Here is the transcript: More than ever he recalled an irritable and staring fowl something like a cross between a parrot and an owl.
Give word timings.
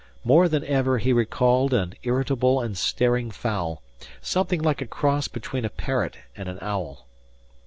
More 0.23 0.49
than 0.49 0.63
ever 0.65 0.97
he 0.97 1.13
recalled 1.13 1.75
an 1.75 1.93
irritable 2.01 2.59
and 2.59 2.75
staring 2.75 3.29
fowl 3.29 3.83
something 4.19 4.59
like 4.59 4.81
a 4.81 4.87
cross 4.87 5.27
between 5.27 5.63
a 5.63 5.69
parrot 5.69 6.17
and 6.35 6.49
an 6.49 6.57
owl. 6.59 7.05